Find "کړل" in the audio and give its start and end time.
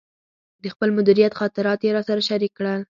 2.57-2.79